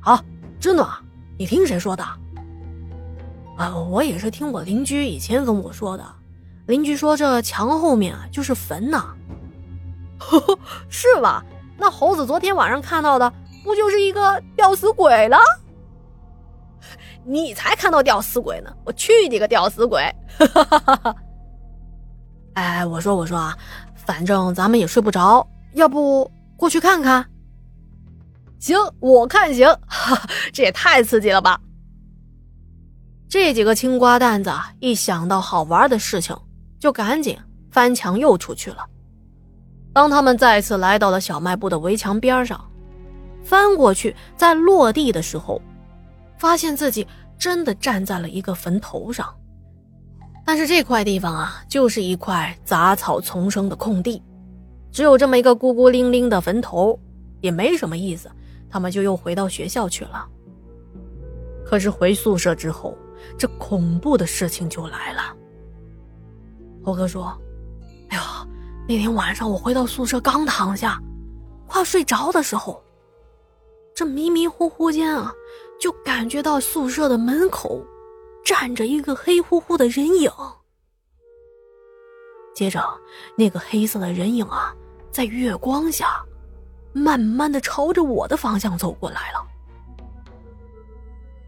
[0.00, 0.22] 啊，
[0.60, 0.86] 真的？
[1.38, 2.02] 你听谁说的？
[3.56, 6.04] 啊，我也是听我邻居以前跟我说的。
[6.66, 9.14] 邻居说这墙后面啊就是坟呐。
[10.90, 11.44] 是吧？
[11.76, 13.32] 那猴子昨天晚上看到的
[13.64, 15.38] 不就是一个吊死鬼了？
[17.24, 18.74] 你才看到吊死鬼呢！
[18.84, 20.02] 我去你个吊死鬼！
[20.38, 21.16] 哈哈哈哈
[22.54, 23.56] 哎，我说我说啊，
[23.94, 27.24] 反正咱们也睡不着，要不过去看看？
[28.58, 29.66] 行，我看行。
[29.86, 31.60] 哈 哈这也太刺激了吧！
[33.28, 34.50] 这几个青瓜蛋子
[34.80, 36.36] 一想到好玩的事情，
[36.78, 37.38] 就赶紧
[37.70, 38.84] 翻墙又出去了。
[39.92, 42.62] 当他们再次来到了小卖部的围墙边上，
[43.44, 45.60] 翻过去，在落地的时候，
[46.38, 47.06] 发现自己
[47.38, 49.32] 真的站在了一个坟头上。
[50.46, 54.22] 但是这块地方啊，就是一块杂草丛生的空地，
[54.90, 56.98] 只有这么一个孤孤零零的坟头，
[57.40, 58.30] 也没什么意思。
[58.70, 60.28] 他们就又回到学校去了。
[61.64, 62.96] 可是回宿舍之后，
[63.36, 65.36] 这恐怖的事情就来了。
[66.84, 67.38] 猴哥说
[68.10, 68.22] ：“哎呦！”
[68.88, 70.98] 那天晚上，我回到宿舍，刚躺下，
[71.66, 72.82] 快睡着的时候，
[73.94, 75.30] 这迷迷糊糊间啊，
[75.78, 77.84] 就感觉到宿舍的门口
[78.42, 80.30] 站着一个黑乎乎的人影。
[82.54, 82.82] 接着，
[83.36, 84.74] 那个黑色的人影啊，
[85.10, 86.24] 在月光下，
[86.98, 89.46] 慢慢的朝着我的方向走过来了。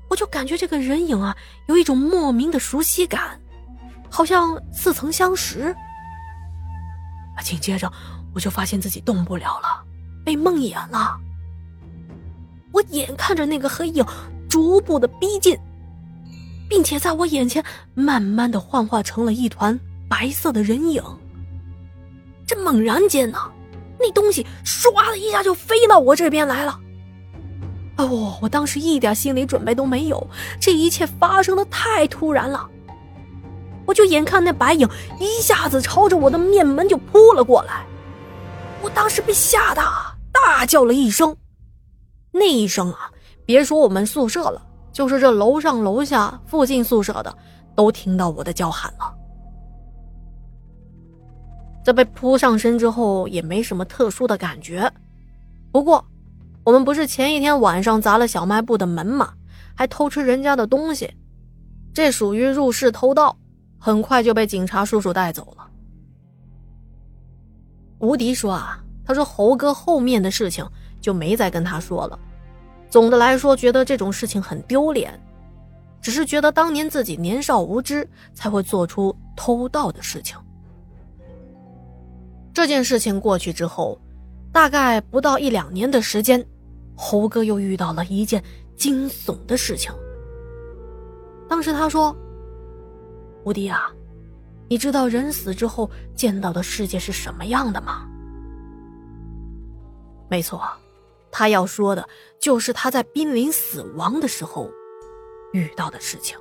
[0.09, 3.41] 我就感觉这个人影啊，有一种莫名的熟悉感，
[4.09, 5.75] 好像似曾相识。
[7.43, 7.91] 紧接着，
[8.35, 9.83] 我就发现自己动不了了，
[10.25, 11.17] 被梦魇了。
[12.73, 14.05] 我眼看着那个黑影
[14.49, 15.59] 逐步的逼近，
[16.69, 19.79] 并且在我眼前慢慢的幻化成了一团
[20.09, 21.03] 白色的人影。
[22.47, 23.39] 这猛然间呢，
[24.01, 26.81] 那东西唰的一下就飞到我这边来了。
[27.99, 30.27] 哦，我当时一点心理准备都没有，
[30.59, 32.67] 这一切发生的太突然了。
[33.87, 37.85] 我就眼看那白影一下子朝着我的面门就扑了过来，
[38.81, 39.83] 我当时被吓得
[40.33, 41.37] 大叫了一声，
[42.33, 43.11] 那一声啊，
[43.45, 44.63] 别说我们宿舍了，
[44.93, 47.37] 就是这楼上楼下附近宿舍的
[47.75, 49.13] 都听到我的叫喊了。
[51.83, 54.91] 这被扑上身之后也没什么特殊的感觉，
[55.73, 56.05] 不过
[56.65, 59.33] 我们不是前一天晚上砸了小卖部的门吗？
[59.75, 61.11] 还偷吃人家的东西，
[61.95, 63.37] 这属于入室偷盗。
[63.83, 65.67] 很快就被警察叔叔带走了。
[67.99, 70.63] 吴迪说：“啊，他说猴哥后面的事情
[71.01, 72.19] 就没再跟他说了。
[72.91, 75.19] 总的来说，觉得这种事情很丢脸，
[76.03, 80.37] 只是觉得当年自己年少无知，才会做出偷盗的事情。
[82.61, 83.99] 这件事情过去之后，
[84.53, 86.47] 大概不到一两年的时间，
[86.95, 88.45] 猴哥又遇到了一件
[88.77, 89.91] 惊悚的事情。
[91.49, 92.15] 当时他说。”
[93.45, 93.91] 吴迪啊，
[94.69, 98.07] 你知道人死之后见到的世界是什么样的吗？
[100.29, 100.61] 没错，
[101.31, 102.07] 他要说的
[102.39, 104.71] 就是他在濒临死亡的时候
[105.55, 106.37] 遇到的事情。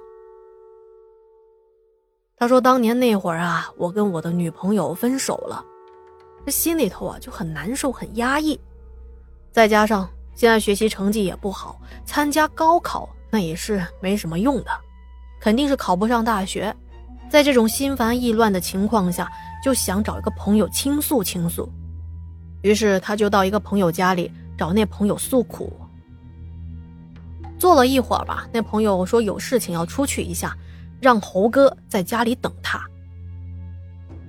[2.36, 5.64] 他说，当年那会儿啊，我跟我的女朋友分手了，
[6.46, 8.60] 这心里头啊就很难受、很压抑，
[9.52, 14.72] 再加上现在学习成绩也不好，参加高考那也是没什么用的，
[15.40, 16.76] 肯定是考不上大学。
[17.30, 19.32] 在这种心烦意乱的情况下，
[19.64, 21.72] 就想找一个朋友倾诉倾诉，
[22.64, 25.72] 于是他就到一个朋友家里找那朋友诉苦。
[27.60, 30.58] 坐了一会儿吧，那朋友说有事情要出去一下，
[31.00, 32.82] 让猴哥在家里等他。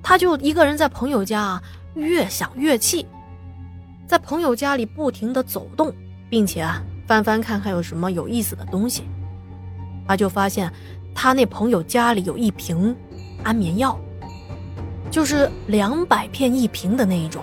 [0.02, 1.62] 他就一个人在朋友家，
[1.94, 3.06] 越想越气，
[4.06, 5.94] 在朋友家里不停的走动，
[6.28, 9.04] 并且啊翻翻看看有什么有意思的东西，
[10.06, 10.72] 他就发现。
[11.12, 12.96] 他那朋友家里有一瓶
[13.42, 13.98] 安眠药，
[15.10, 17.42] 就是两百片一瓶的那一种。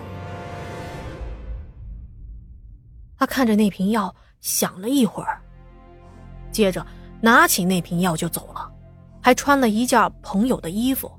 [3.18, 5.42] 他看着那瓶药，想了一会儿，
[6.50, 6.84] 接着
[7.20, 8.72] 拿起那瓶药就走了，
[9.22, 11.12] 还穿了一件朋友的衣服。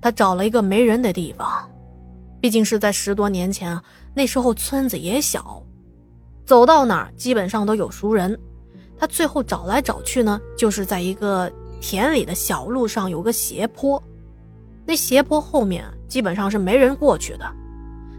[0.00, 1.68] 他找了一个没人的地方，
[2.40, 3.80] 毕竟是在十多年前，
[4.14, 5.62] 那时候村子也小，
[6.46, 8.38] 走到哪儿基本上都有熟人。
[8.98, 11.50] 他最后找来找去呢，就是在一个
[11.80, 14.02] 田里的小路上有个斜坡，
[14.84, 17.50] 那斜坡后面基本上是没人过去的，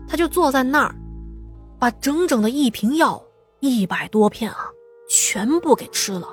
[0.08, 0.96] 他就坐在那儿，
[1.78, 3.22] 把整整的一瓶药
[3.60, 4.66] 一百多片啊，
[5.08, 6.28] 全部给吃了。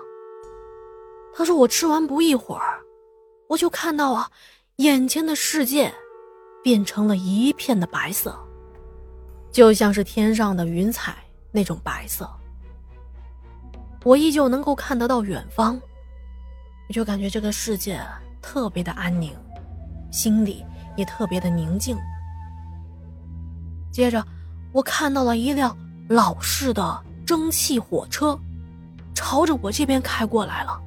[1.35, 2.81] 他说我吃完不一会儿，
[3.49, 4.31] 我就看到啊，
[4.79, 5.93] 眼前的世界
[6.63, 8.39] 变成了一片的白色，
[9.51, 11.17] 就像是天上的云彩
[11.51, 12.31] 那种白色。
[14.05, 15.81] 我依旧能够看得到远方，
[16.89, 18.01] 我就感觉这个世界
[18.41, 19.35] 特别的安宁，
[20.13, 20.65] 心里
[20.97, 21.99] 也特别的宁静。
[23.91, 24.25] 接着，
[24.71, 25.77] 我看到了一辆
[26.09, 28.39] 老式的蒸汽火车，
[29.13, 30.81] 朝着我这边开过来了。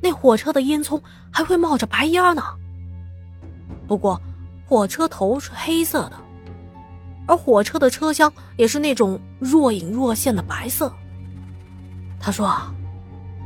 [0.00, 1.00] 那火车的烟囱
[1.30, 2.42] 还会冒着白烟呢。
[3.86, 4.20] 不过，
[4.66, 6.12] 火车头是黑色的，
[7.26, 10.92] 而火车的车厢也是那种若隐若现的白色。
[12.20, 12.54] 他说：“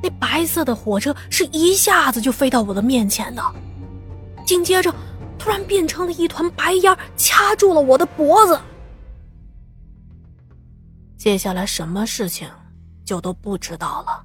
[0.02, 3.42] 那白色的火车是一下子就飞到我的面前的，
[4.44, 4.92] 紧接着
[5.38, 8.58] 突然变成了一团白烟，掐住了我的脖子。
[11.16, 12.48] 接下来什么事情
[13.04, 14.24] 就都不知道了。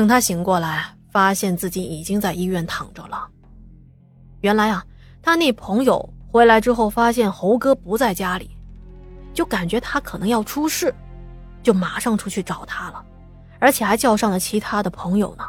[0.00, 3.28] 等他醒过来，发现自己已经在医院躺着了。
[4.40, 4.82] 原来啊，
[5.20, 8.50] 他那朋友回来之后发现猴哥不在家里，
[9.34, 10.94] 就感觉他可能要出事。”
[11.62, 13.04] 就马上出去找他了，
[13.58, 15.44] 而且还叫上了其他的朋友呢。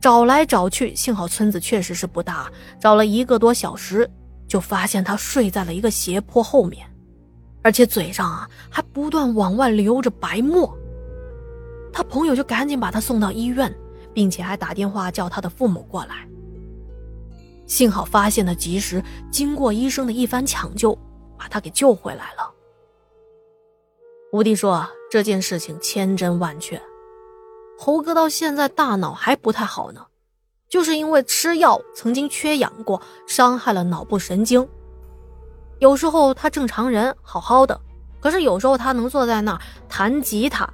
[0.00, 2.50] 找来找去，幸好村子确实是不大，
[2.80, 4.10] 找了一个多小时，
[4.48, 6.84] 就发现他睡在了一个斜坡后面，
[7.62, 10.76] 而且嘴上啊还不断往外流着白沫。
[11.92, 13.74] 他朋友就赶紧把他送到医院，
[14.12, 16.28] 并且还打电话叫他的父母过来。
[17.66, 20.98] 幸好发现的及时，经过医生的一番抢救，
[21.36, 22.50] 把他给救回来了。
[24.32, 26.80] 吴迪说：“这件事情千真万确，
[27.78, 30.06] 猴哥到现在大脑还不太好呢，
[30.68, 34.68] 就是因为吃药曾经缺氧过，伤害了脑部神经。
[35.78, 37.80] 有时候他正常人好好的，
[38.20, 40.68] 可是有时候他能坐在那儿弹吉他，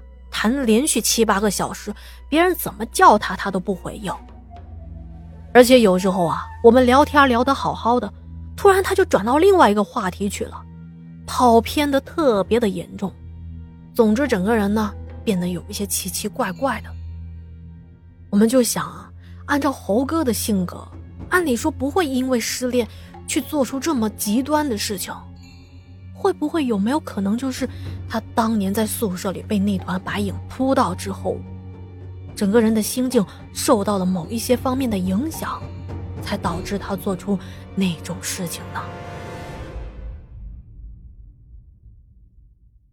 [0.50, 1.94] 弹连续七八个小时，
[2.29, 4.12] 别人怎么叫他他都不回应。
[5.55, 8.12] 而且有时候啊，我们聊天聊得好好的，
[8.55, 10.62] 突然他就转到另外一个话题去了，
[11.26, 13.11] 跑偏的特别的严重。”
[13.94, 14.93] 总之，整个人呢
[15.25, 16.91] 变得有一些奇奇怪怪的。
[18.29, 19.11] 我们就想啊，
[19.46, 20.87] 按照猴哥的性格，
[21.31, 22.87] 按理说不会因为失恋
[23.26, 25.14] 去做出这么极端的事情。
[26.25, 27.69] 会不会有没有可能，就是
[28.09, 31.37] 他当年在宿舍里被那团白影扑到之后，
[32.35, 33.23] 整个人的心境
[33.53, 35.62] 受到了某一些方面的影响，
[36.23, 37.38] 才导致他做出
[37.75, 38.81] 那种事情呢？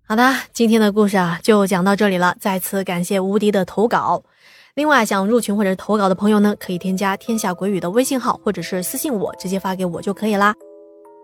[0.06, 2.36] 好的，今天的故事啊就讲到这里了。
[2.38, 4.26] 再次感谢无敌的投稿。
[4.74, 10.54] 另外，想入群或者投稿的朋友呢，可以添加“天下鬼语”的微信号，或者是私信我，直接发给我就可以啦。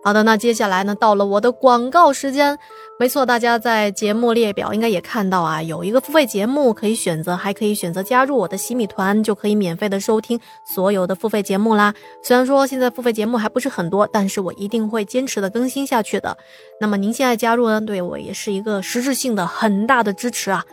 [0.08, 2.58] 好的，那接下来呢，到了我的广告时间。
[2.98, 11.94] 没错，大家在节目列表应该也看到啊，有一个付费节目可以选择，还可以选择加入我的洗米团，就可以免费的收听所有的付费节目啦。
[12.24, 16.38] 虽然说现在付费节目还不是很多，但是我一定会坚持的更新下去的。
[16.80, 20.64] 那么您现在加入呢，对我也是一个实质性的很大的支持啊。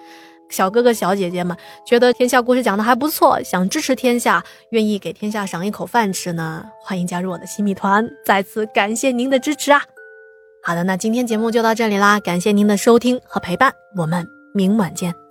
[0.50, 1.56] 小哥哥小姐姐们
[1.86, 8.08] 觉得天下故事讲的还不错，想支持天下，愿意给天下赏一口饭吃呢，欢迎加入我的新米团。
[8.24, 9.82] 再次感谢您的支持啊！
[10.62, 15.23] 好的，那今天节目就到这里啦，感谢您的收听和陪伴，我们明晚见。